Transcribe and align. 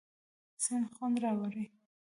سیند 0.63 0.87
خوند 0.95 1.15
راوړي. 1.23 1.65